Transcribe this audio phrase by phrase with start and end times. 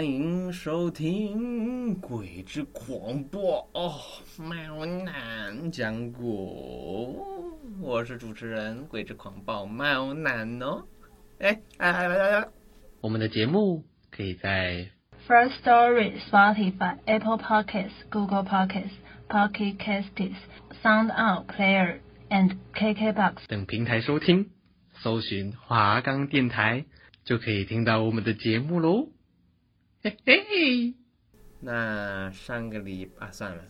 [0.00, 3.92] 欢迎收听《鬼之狂播》哦，
[4.38, 7.22] 猫男讲古，
[7.82, 10.84] 我是主持人《鬼之狂暴》猫男哦。
[11.38, 12.48] 哎，来来来来，
[13.02, 14.88] 我们的节目可以在
[15.28, 18.96] First Story、Spotify、Apple Podcasts、Google Podcasts、
[19.28, 20.32] Pocket Casts、
[20.82, 21.98] Sound Out Player
[22.30, 24.48] and KKBox 等平台收听，
[24.94, 26.86] 搜寻华冈电台
[27.26, 29.10] 就可以听到我们的节目喽。
[30.02, 30.94] 嘿嘿，
[31.60, 33.62] 那上个礼拜啊，算了，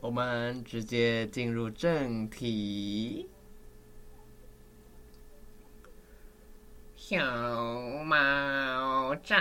[0.00, 3.28] 我们直接进入正题。
[6.94, 7.18] 小
[8.04, 9.34] 猫找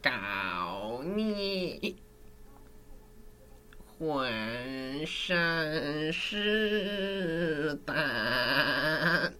[0.00, 1.98] 告你，
[3.98, 9.35] 浑身是胆。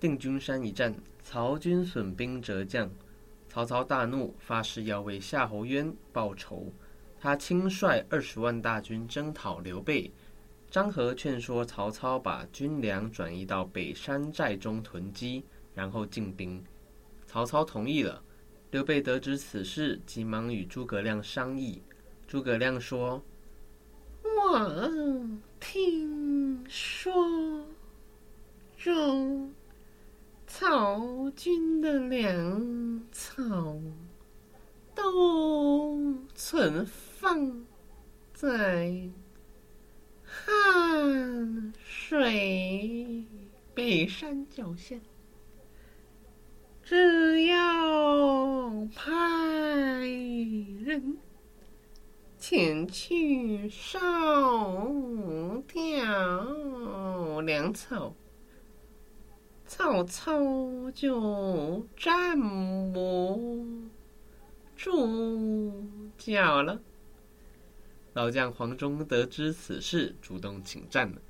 [0.00, 2.90] 定军山一战，曹军损兵折将，
[3.48, 6.72] 曹操大怒，发誓要为夏侯渊报仇。
[7.20, 10.10] 他亲率二十万大军征讨刘备。
[10.70, 15.42] 张合劝说曹操把军粮转移到北山寨中囤积，
[15.74, 16.62] 然后进兵。
[17.26, 18.22] 曹操同意了。
[18.70, 21.82] 刘备得知此事，急忙与诸葛亮商议。
[22.26, 23.22] 诸葛亮说
[24.22, 25.26] ：“我
[25.58, 27.64] 听说
[28.76, 29.50] 中。”
[30.50, 33.44] 曹军的粮草
[34.94, 37.64] 都存放
[38.32, 39.08] 在
[40.24, 43.24] 汉水
[43.74, 44.96] 北山脚下，
[46.82, 49.12] 只要派
[50.82, 51.18] 人
[52.38, 54.00] 前去烧
[55.68, 58.16] 掉粮草。
[59.68, 62.40] 曹操就站
[62.90, 63.68] 不
[64.74, 65.84] 住
[66.16, 66.80] 脚了。
[68.14, 71.20] 老将黄忠得知此事，主动请战了。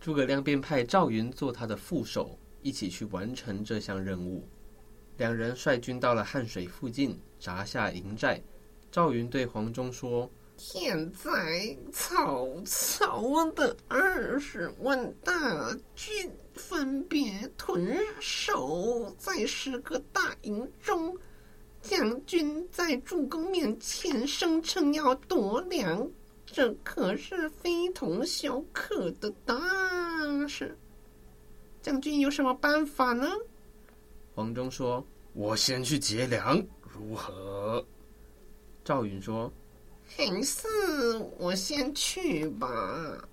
[0.00, 4.48] 诸葛亮便派赵云做他的副手，一起去完成这项任务。
[5.18, 8.42] 两人率军到了汉水附近，扎下营寨。
[8.90, 21.14] 赵云对黄忠说：“现在曹操的二十万大军。”分别屯守在十个大营中，
[21.82, 26.10] 将军在主公面前声称要夺粮，
[26.46, 29.54] 这可是非同小可的大
[30.48, 30.74] 事。
[31.82, 33.28] 将军有什么办法呢？
[34.34, 37.84] 黄忠说：“我先去劫粮，如何？”
[38.82, 39.52] 赵云说
[40.06, 40.66] ：“还是
[41.38, 43.28] 我先去吧。”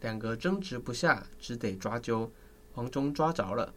[0.00, 2.28] 两个争执不下，只得抓阄。
[2.72, 3.72] 黄忠抓着了，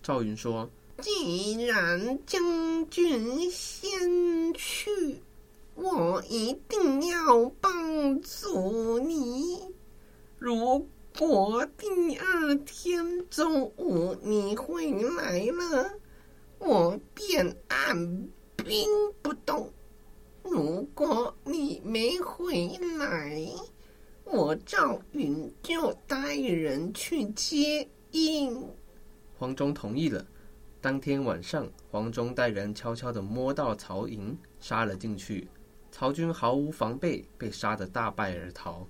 [0.00, 0.70] 赵云说
[1.02, 5.20] ：“既然将军先去，
[5.74, 9.60] 我一定要帮助你。
[10.38, 15.90] 如果第二天中午你回来了，
[16.58, 18.88] 我便按兵
[19.22, 19.68] 不动；
[21.96, 23.40] 没回来，
[24.22, 28.68] 我赵云就带人去接应。”
[29.38, 30.22] 黄忠同意了。
[30.78, 35.48] 当天晚上，黄忠带人悄悄地摸到曹营，杀了进去。
[35.90, 38.86] 曹军毫无防备，被杀得大败而逃。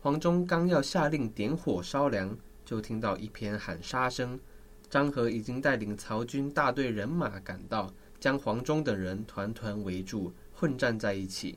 [0.00, 4.36] 黄忠刚要下令点火烧粮，就听到一片喊杀声。
[4.90, 11.56] 张合已经带领曹军大队人马赶到，将黄忠等人团团围住，混战在一起。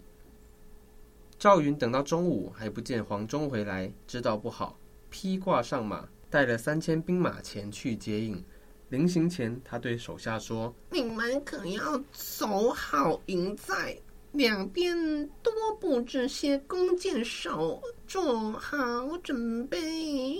[1.37, 4.77] 赵云等到中午还不见黄忠回来，知道不好，
[5.09, 8.41] 披挂上马，带了三千兵马前去接应。
[8.89, 13.97] 临行前，他对手下说：“你们可要守好营寨，
[14.31, 14.95] 两边
[15.41, 20.39] 多布置些弓箭手，做好准备。”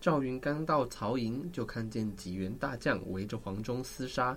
[0.00, 4.36] 赵云刚到曹营，就看见几员大将围着黄忠厮杀。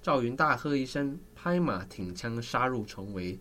[0.00, 3.38] 赵云大喝一声，拍马挺枪杀入重围。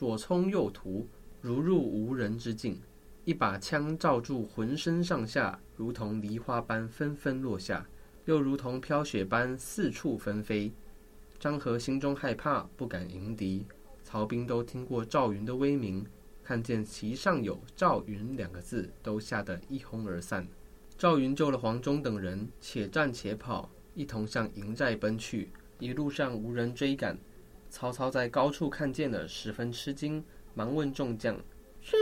[0.00, 1.06] 左冲右突，
[1.42, 2.80] 如入无人之境。
[3.26, 7.86] 一把枪照住浑身上下，如同梨花般纷纷落下，
[8.24, 10.72] 又如同飘雪般四处纷飞。
[11.38, 13.66] 张合心中害怕，不敢迎敌。
[14.02, 16.02] 曹兵都听过赵云的威名，
[16.42, 20.48] 看见旗上有“赵云”两个字，都吓得一哄而散。
[20.96, 25.50] 赵云救了黄忠等人，且战且跑，一同向营寨奔去。
[25.78, 27.18] 一路上无人追赶。
[27.70, 30.22] 曹操在高处看见了，十分吃惊，
[30.54, 31.40] 忙问众将
[31.80, 31.96] ：“这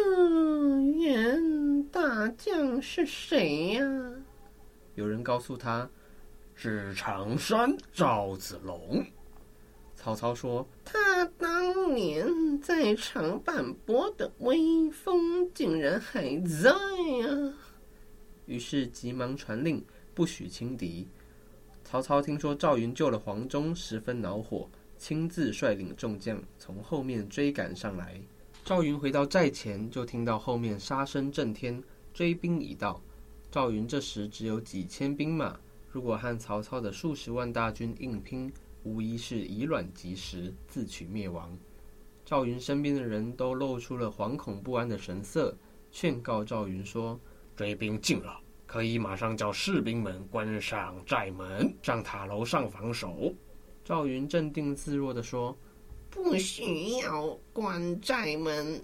[0.97, 3.85] 员大将是谁呀、？”
[4.97, 5.88] 有人告诉他
[6.56, 9.05] ：“是常山赵子龙。”
[9.94, 17.53] 曹操说：“他当年在长坂坡的威风，竟然还在呀！”
[18.47, 19.85] 于是急忙传令，
[20.15, 21.06] 不许轻敌。
[21.85, 24.70] 曹操听说赵云救了黄忠，十分恼火。
[24.98, 28.20] 亲自率领众将从后面追赶上来。
[28.64, 33.00] 赵云回到寨前，就听到后面杀声震天，追兵已到。
[33.50, 35.58] 赵云这时只有几千兵马，
[35.90, 38.52] 如果和曹操的数十万大军硬拼，
[38.82, 41.56] 无疑是以卵击石，自取灭亡。
[42.26, 45.56] 赵云身边的人都露出了惶恐不安的神色，
[45.90, 47.18] 劝告赵云说
[47.56, 53.32] ：“追兵近了，可以马上叫士兵们关上寨门，上塔楼上防守。”
[53.88, 55.56] 赵云镇定自若地说
[56.12, 58.79] ：“不需要关寨门，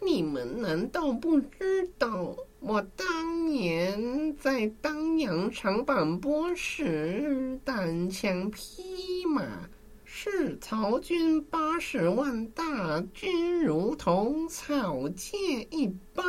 [0.00, 9.68] 你们难道不知道我当年在当阳长坂坡时，单枪匹马，
[10.06, 15.36] 视曹军八十万大军如同草芥
[15.70, 16.24] 一般？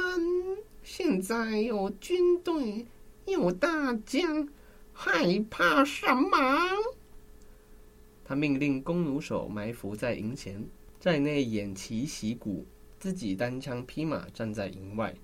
[0.83, 2.85] 现在有军队，
[3.25, 4.49] 有大将，
[4.91, 6.37] 害怕什么？”
[8.27, 10.61] 他命令弓弩手埋伏在营前，
[10.99, 12.65] 寨内偃旗息鼓，
[12.99, 15.15] 自己单枪匹马站在营外。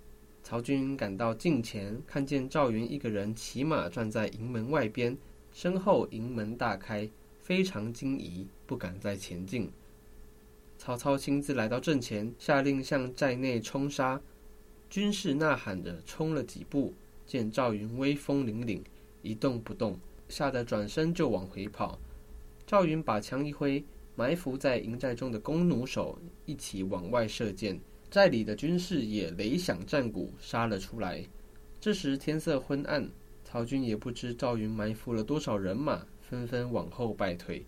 [0.41, 5.17] 曹军赶到近前，看见赵云一个人骑马站在营门外边，
[5.51, 7.09] 身后营门大开，
[7.41, 9.69] 非常惊疑，不敢再前进。
[10.77, 14.21] 曹操亲自来到阵前，下令向寨内冲杀。
[14.89, 16.93] 军士呐喊着冲了几步，
[17.25, 18.79] 见赵云威风凛凛，
[19.21, 19.99] 一动不动，
[20.29, 21.99] 吓得转身就往回跑。
[22.65, 23.83] 赵云把枪一挥，
[24.15, 27.79] 埋伏在营寨中的弓弩手一起往外射箭，
[28.09, 31.23] 寨里的军士也擂响战鼓，杀了出来。
[31.79, 33.09] 这时天色昏暗，
[33.43, 37.65] 曹军也不知赵云埋伏了多少人马，纷纷往后败退。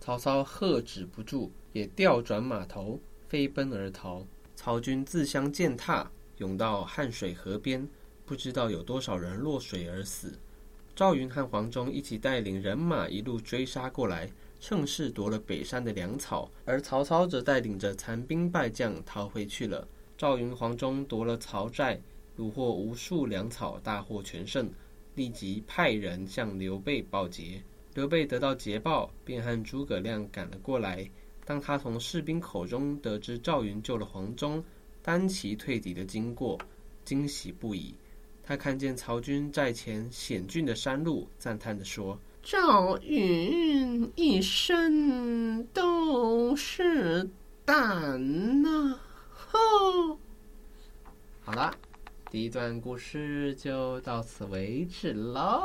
[0.00, 2.98] 曹操喝止不住，也调转马头，
[3.28, 4.26] 飞奔而逃。
[4.56, 7.86] 曹军自相践踏，涌到汉水河边，
[8.24, 10.38] 不知道有多少人落水而死。
[11.00, 14.30] 赵云和黄忠一起带领人马一路追杀过来，
[14.60, 19.88] 趁势夺了北山的粮草，而曹操则带领着残兵败将逃回去了。
[20.18, 21.98] 赵云、黄忠夺了曹寨，
[22.36, 24.70] 虏获无数粮草，大获全胜，
[25.14, 27.62] 立即派人向刘备报捷。
[27.94, 31.10] 刘备得到捷报，便和诸葛亮赶了过来。
[31.46, 34.62] 当他从士兵口中得知赵云救了黄忠，
[35.00, 36.58] 单骑退敌的经过，
[37.06, 37.94] 惊喜不已。
[38.50, 47.30] 他看见曹军寨前险峻的山路，赞叹地说：“赵云一身都是
[47.64, 48.98] 胆呐！”
[49.30, 50.18] 吼，
[51.42, 51.72] 好了，
[52.28, 55.64] 第一段故事就到此为止了。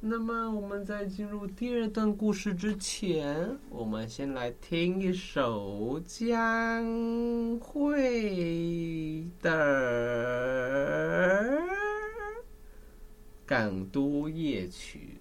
[0.00, 9.50] 那么我们在进入第二段故事之前，我们先来听一首江蕙的。
[13.46, 15.20] 《港都夜曲》。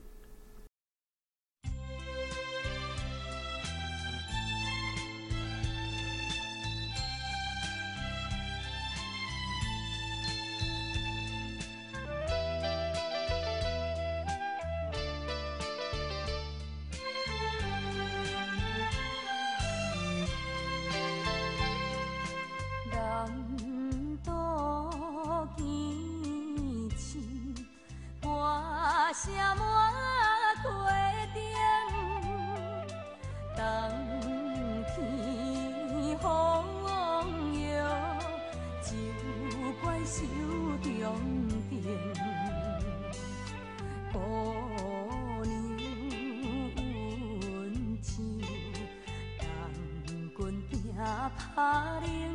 [51.55, 52.32] 파리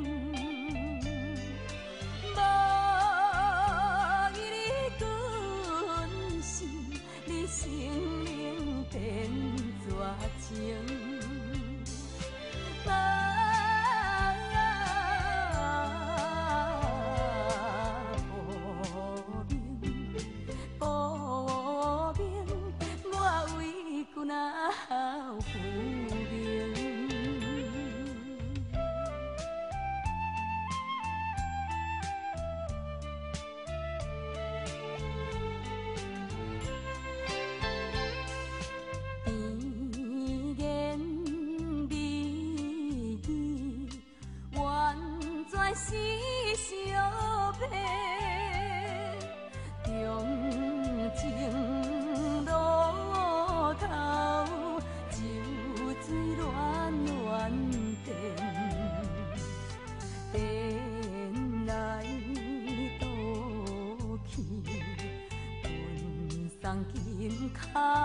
[67.75, 67.98] 가.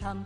[0.00, 0.24] come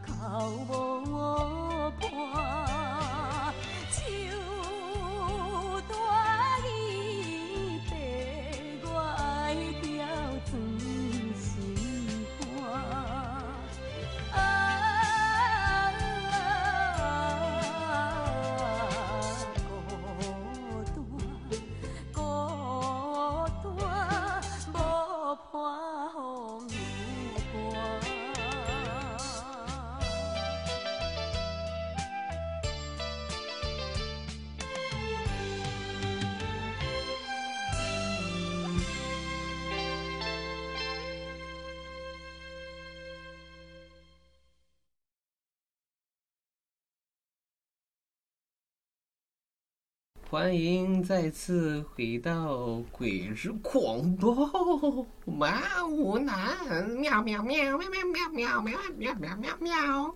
[50.34, 55.46] 欢迎再次回到鬼之广播，猫
[55.88, 60.14] 五男，喵喵喵喵喵喵喵喵喵喵喵喵。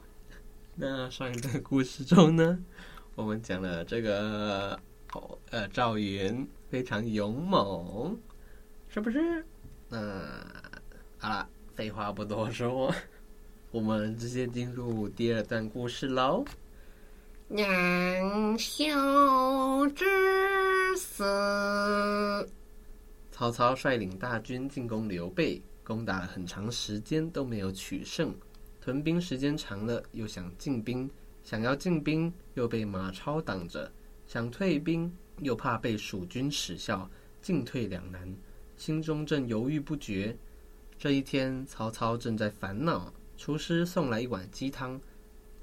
[0.74, 2.58] 那上一段故事中呢，
[3.14, 4.76] 我们讲了这个，
[5.50, 8.18] 呃，赵云非常勇猛，
[8.88, 9.46] 是不是？
[9.88, 9.98] 那
[11.18, 12.92] 好了，废话不多说，
[13.70, 16.44] 我们直接进入第二段故事喽。
[17.50, 18.84] 杨修
[19.94, 20.04] 之
[20.98, 21.24] 死。
[23.30, 28.34] 曹操率领大军进攻刘备，攻打了很长时间都没有取胜。
[28.82, 31.10] 屯兵时间长了，又想进兵，
[31.42, 33.90] 想要进兵又被马超挡着；
[34.26, 37.08] 想退兵又怕被蜀军耻笑，
[37.40, 38.30] 进退两难，
[38.76, 40.36] 心中正犹豫不决。
[40.98, 45.00] 这一天，曹操正在烦恼，厨师送来一碗鸡汤。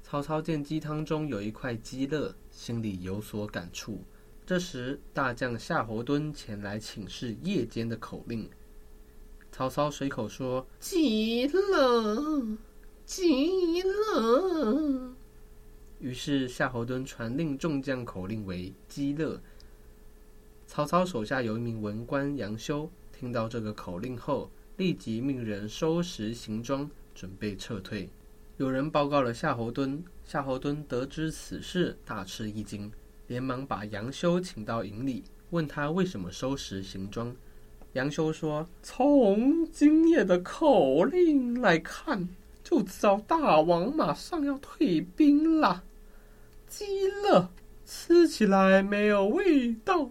[0.08, 4.04] 曹操见鸡汤中有一块鸡肋，心里有所感触。
[4.46, 8.48] 这时，大将夏侯惇前来请示夜间的口令。
[9.50, 12.56] 曹操随口说：“鸡肋，
[13.04, 15.12] 鸡肋。”
[15.98, 19.40] 于是夏侯惇传令众将口令为“鸡肋”。
[20.68, 28.08] 曹操手下有一名文官杨修，听到这个口令后，立即命人收拾行装，准备撤退。
[28.58, 32.90] 有人报告了夏侯惇，夏侯惇得知此事，大吃一惊，
[33.26, 37.36] 连忙把杨修请到营里，问他为什么收拾行装。
[37.92, 42.30] 杨修说：“从今夜的口令来看，
[42.64, 45.84] 就知道大王马上要退兵了。
[46.66, 47.48] 鸡肋
[47.84, 50.10] 吃起来没有味道，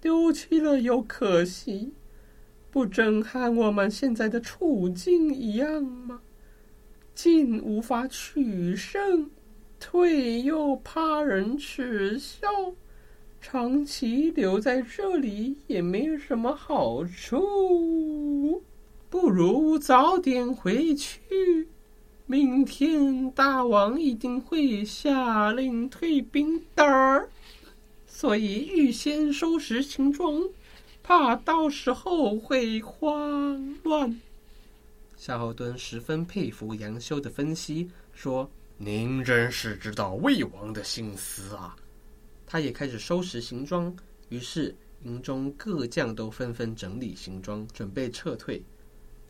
[0.00, 1.92] 丢弃了又可惜，
[2.72, 6.22] 不正和我们现在的处境一样吗？
[7.18, 9.28] 进无法取胜，
[9.80, 12.46] 退又怕人耻笑。”
[13.42, 18.62] 长期留在这里也没有什么好处，
[19.10, 21.66] 不如早点回去。
[22.26, 27.28] 明天大王一定会下令退兵的，
[28.06, 30.48] 所以预先收拾行装，
[31.02, 34.20] 怕到时候会慌乱。
[35.18, 38.48] 夏侯惇十分佩服杨修的分析，说
[38.78, 41.76] ：“您真是知道魏王的心思啊。”
[42.46, 43.92] 他也开始收拾行装，
[44.28, 44.72] 于是
[45.02, 48.62] 营中各将都纷纷整理行装，准备撤退。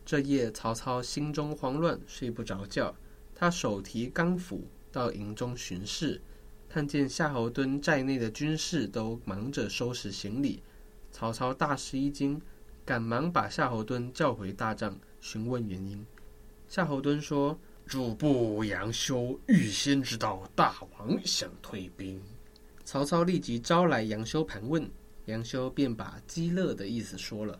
[0.05, 2.95] 这夜，曹操心中慌乱，睡不着觉。
[3.35, 6.21] 他手提钢斧到营中巡视，
[6.69, 10.63] 看见夏侯惇寨内的军士都忙着收拾行李，
[11.11, 12.39] 曹操大吃一惊，
[12.85, 16.05] 赶忙把夏侯惇叫回大帐，询问原因。
[16.69, 22.21] 夏侯惇说：“主簿杨修预先知道大王想退兵。”
[22.85, 24.91] 曹操立即招来杨修盘问，
[25.27, 27.59] 杨修便把鸡肋的意思说了。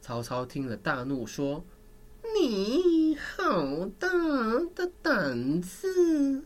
[0.00, 1.64] 曹操听了大怒，说
[2.38, 4.08] ：“你好大
[4.74, 6.44] 的胆子，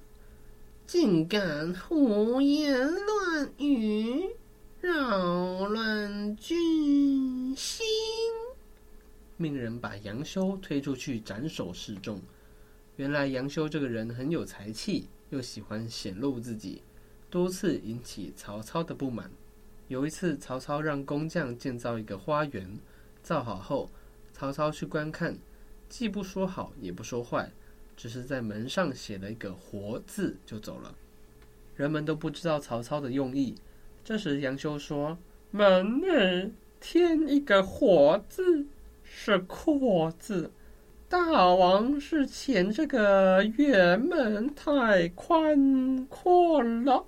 [0.87, 4.31] 竟敢胡言乱语，
[4.81, 7.85] 扰乱军心！”
[9.39, 12.21] 命人把杨修推出去斩首示众。
[12.97, 16.83] 原来杨修这个人很有才气，又喜欢显露自己。
[17.31, 19.31] 多次引起曹操的不满。
[19.87, 22.79] 有一次，曹操让工匠建造一个花园，
[23.23, 23.89] 造好后，
[24.33, 25.39] 曹操去观看，
[25.89, 27.53] 既不说好，也不说坏，
[27.97, 30.95] 只是在门上写了一个“活”字就走了。
[31.77, 33.55] 人们都不知道曹操的用意。
[34.05, 35.17] 这时，杨修说
[35.53, 38.67] ：“门内添一个‘活’字，
[39.11, 40.53] 是阔字。
[41.09, 47.07] 大王是嫌这个辕门太宽阔了。”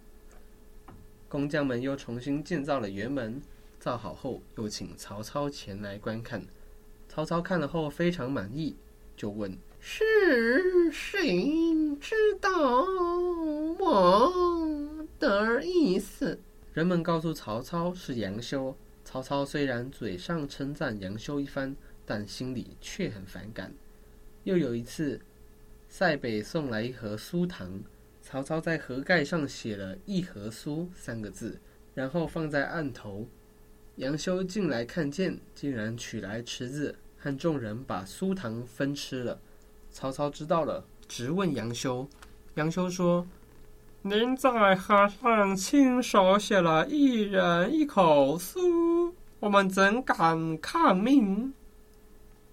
[1.29, 3.43] 工匠们又重新建造了辕门，
[3.79, 6.43] 造好后又请曹操前来观看。
[7.09, 8.75] 曹操看了后非常满意，
[9.17, 11.47] 就问：“是谁
[12.01, 12.51] 知道
[13.79, 14.33] 我
[15.19, 16.41] 的意思？”
[16.73, 18.75] 人们告诉曹操是杨修。
[19.05, 21.75] 曹操虽然嘴上称赞杨修一番，
[22.11, 23.73] 但心里却很反感。
[24.43, 25.21] 又有一次，
[25.89, 27.81] 塞北送来一盒酥糖。
[28.21, 31.61] 曹操在盒盖上写了“一盒酥”三个字，
[31.95, 33.29] 然后放在案头。
[33.95, 39.39] 杨修进来看见，竟然取来池子，和众人把酥糖分吃了。
[39.93, 42.09] 曹操知道了，直问杨修。
[42.57, 43.25] 杨修说
[44.03, 51.55] ：“您在盒上亲手写了一人一口酥，我们怎敢抗命？”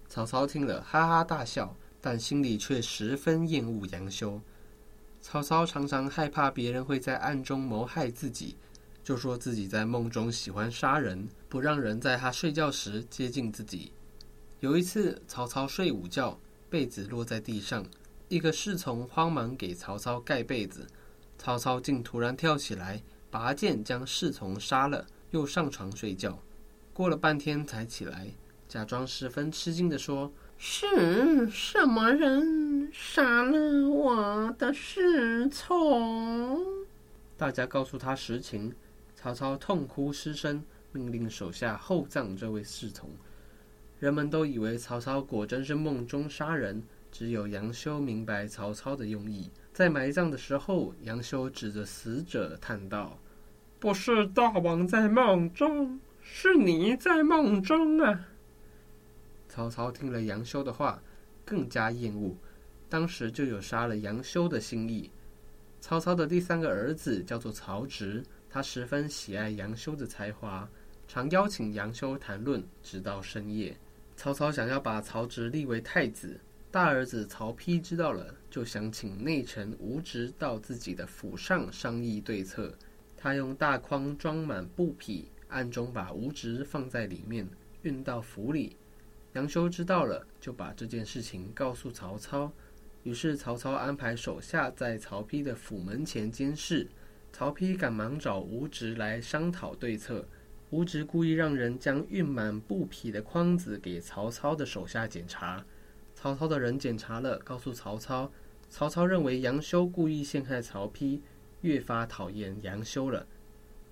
[0.08, 4.40] 曹操听了，哈哈大笑，但心里却十分厌恶杨修。
[5.20, 8.56] 曹操常常害怕别人会在暗中谋害自己，
[9.04, 13.92] 就说自己在梦中喜欢杀人，不让人在他睡觉时接近自己。
[14.60, 16.38] 有一次，曹操睡午觉，
[16.70, 17.84] 被子落在地上，
[18.28, 20.86] 一个侍从慌忙给曹操盖被子，
[21.36, 26.38] 曹操竟突然跳起来，拔剑将侍从杀了，又上床睡觉。
[26.94, 28.28] 过了半天才起来，
[28.68, 30.30] 假装十分吃惊地说。
[30.60, 36.66] 是什么人杀了我的侍从？
[37.36, 38.74] 大家告诉他实情，
[39.14, 43.08] 曹操痛哭失声，命令手下厚葬这位侍从。
[44.00, 49.48] 人们都以为曹操果真是梦中杀人，只有杨修明白曹操的用意。
[49.72, 53.16] 在埋葬的时候，杨修指着死者叹道
[53.78, 58.26] ：“不是大王在梦中，是你在梦中啊！”
[59.58, 61.02] 曹操听了杨修的话，
[61.44, 62.32] 更加厌恶，
[62.88, 65.10] 当时就有杀了杨修的心意。
[65.80, 70.70] 曹操的第三个儿子叫做曹植，他十分喜爱杨修的才华，
[71.08, 73.76] 常邀请杨修谈论，直到深夜。
[74.16, 76.38] 曹操想要把曹植立为太子，
[76.70, 82.72] 大儿子曹丕知道了，就想请内臣吴植到自己的府上商议对策。
[83.16, 87.44] 他用大筐装满布匹，暗中把吴植放在里面，
[87.82, 88.76] 运到府里。
[89.38, 92.50] 杨修知道了，就把这件事情告诉曹操。
[93.04, 96.88] 于是曹操安排手下在曹丕的府门前监视。
[97.32, 100.26] 曹丕赶忙找吴植来商讨对策。
[100.70, 105.64] 吴植故意让人将运满布匹的筐子给曹操的手下检查。
[106.16, 108.32] 曹操的人检查了，告诉曹操，
[108.68, 111.20] 曹操认为杨修故意陷害曹丕，
[111.60, 113.24] 越发讨厌杨修了。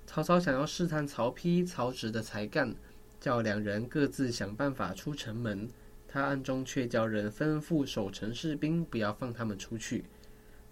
[0.08, 2.74] 曹操想要试探曹丕、曹植的才干，
[3.20, 5.68] 叫两人各自想办法出城门。
[6.08, 10.04] 他暗中却叫人吩咐守城士兵不要放他们出去。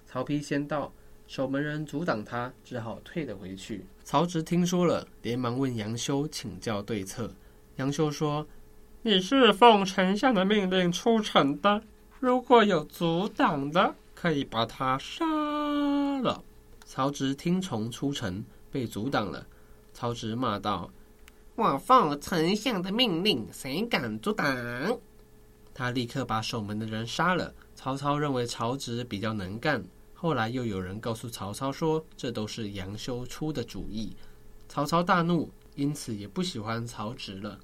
[0.06, 0.92] 曹丕先到，
[1.26, 3.84] 守门人阻挡他，只好退了回去。
[4.02, 7.30] 曹植听说了，连忙问杨修请教对策。
[7.76, 8.46] 杨修说。
[9.06, 11.82] 你是奉丞相的命令出城的，
[12.20, 15.26] 如果有阻挡的，可以把他杀
[16.22, 16.42] 了。
[16.86, 19.46] 曹植听从出城，被阻挡了。
[19.92, 20.90] 曹植骂道
[21.56, 24.98] ：“我奉丞相的命令，谁敢阻挡？”
[25.72, 27.54] 他立刻把守门的人杀了。
[27.76, 34.16] 曹操认为曹植比较能干，后来又有人告诉曹操说，这都是杨修出的主意。
[34.68, 37.58] 曹操大怒，因此也不喜欢曹植了。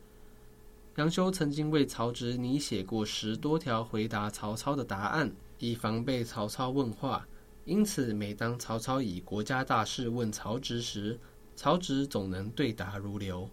[0.97, 7.27] 杨修曾经为曹植拟写过十多条回答曹操的答案，以防被曹操问话。
[7.65, 11.19] 因此，每当曹操以国家大事问曹植时，
[11.55, 13.49] 曹植总能对答如流。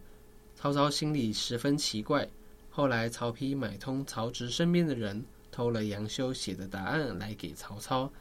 [0.59, 2.27] 曹操心里十分奇怪。
[2.71, 8.11] 后来，曹丕买通曹植身边的人，偷了杨修写的答案来给曹操。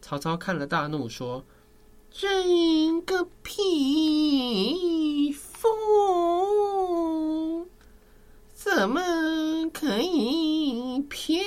[0.00, 1.44] 曹操看了大怒，说
[2.08, 2.28] ：“这
[3.04, 5.68] 个匹夫！”
[8.54, 11.44] 怎么可以骗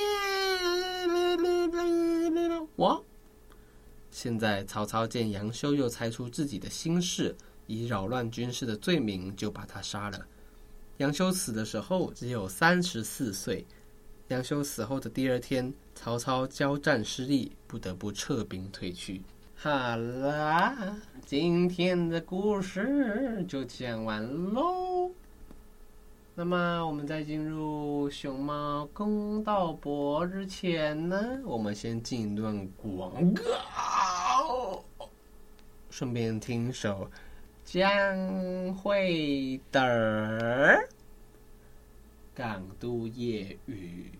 [2.76, 3.06] 我？
[4.12, 7.34] 现在曹操见杨修又猜出自己的心事，
[7.67, 10.19] 以扰乱军事的罪名，就把他杀了。
[10.97, 13.65] 杨修死的时候只有三十四岁。
[14.30, 19.21] 杨修死后的第二天，曹操交战失利，不得不撤兵退去。
[19.56, 25.12] 好啦，今天的故事就讲完喽。
[26.34, 34.84] 那么，我们在进入熊猫公道伯之前呢，我们先进一段广告，
[35.89, 37.10] 顺便听首
[37.65, 37.82] 江
[38.75, 39.82] 蕙的
[42.36, 44.12] 《港都夜雨》。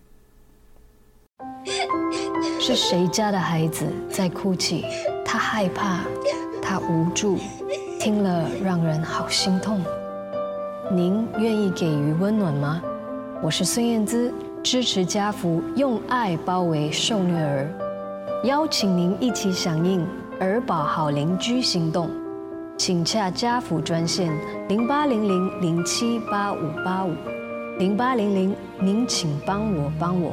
[2.60, 4.84] 是谁家的孩子在哭泣？
[5.24, 6.00] 他害怕，
[6.60, 7.38] 他无助，
[8.00, 9.80] 听了让人好心痛。
[10.90, 12.82] 您愿意给予温暖吗？
[13.40, 17.70] 我是孙燕姿，支持家福，用爱包围受虐儿，
[18.42, 20.04] 邀请您一起响应
[20.40, 22.10] 儿保好邻居行动，
[22.76, 24.30] 请洽家福专线
[24.68, 27.14] 零八零零零七八五八五
[27.78, 30.32] 零八零零，您请帮我帮我。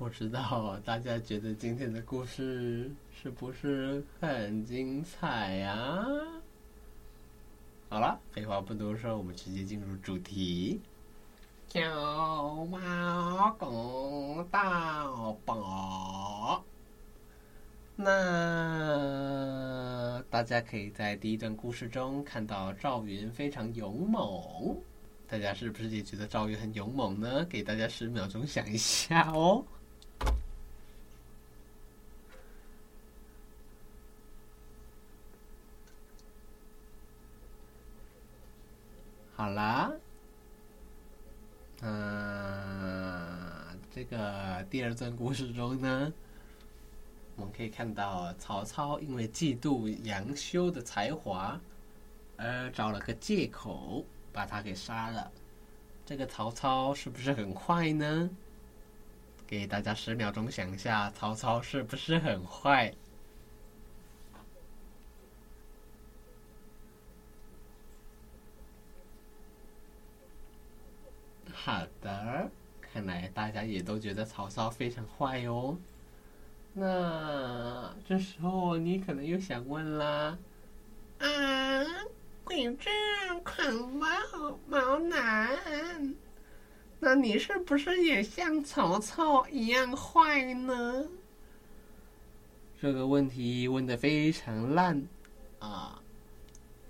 [0.00, 6.06] 不知道大家觉得今天的故事是不是很精彩呀？
[7.90, 10.80] 好了，废话不多说，我们直接进入主题。
[11.68, 16.64] 小猫公道宝，
[17.94, 18.04] 那
[20.30, 24.78] 大家可以在第一段故事中看到赵云非常勇猛。
[25.28, 27.44] 大家是不是也觉得赵云很勇猛呢？
[27.44, 29.62] 给大家十秒钟想一下哦。
[39.36, 39.92] 好啦，
[41.80, 46.10] 嗯，这个第二段故事中呢，
[47.36, 51.60] 我们可以看到曹操因为嫉妒杨修的才华，
[52.38, 54.02] 而找了个借口。
[54.32, 55.30] 把他给杀了，
[56.06, 58.30] 这个曹操是不是很坏呢？
[59.46, 62.94] 给大家十秒钟想一下，曹操是不是很坏？
[71.52, 72.48] 好的，
[72.80, 75.76] 看来大家也都觉得曹操非常坏哦。
[76.72, 80.38] 那这时候你可能又想问啦，
[81.18, 81.84] 啊？
[82.44, 82.88] 鬼之
[83.42, 84.06] 狂暴
[84.68, 86.14] 猫男，
[87.00, 91.08] 那你是不是也像曹操一样坏呢？
[92.80, 95.02] 这个问题问的非常烂
[95.58, 96.00] 啊！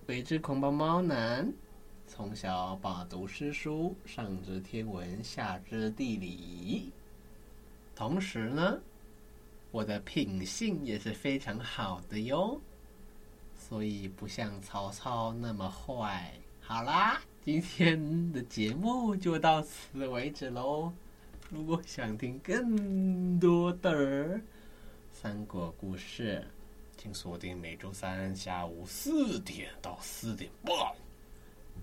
[0.05, 1.51] 鬼之狂暴猫男，
[2.13, 6.91] 从小饱读诗书，上知天文，下知地理，
[7.95, 8.81] 同时呢，
[9.71, 12.61] 我的品性也是非常好的哟。
[13.55, 16.35] 所以不像曹操那么坏。
[16.61, 20.93] 好啦，今天的节目就到此为止喽。
[21.49, 24.41] 如果想听更多的
[25.13, 26.45] 三国故事，
[26.99, 30.75] 请锁定每周三下午四点到四点半，《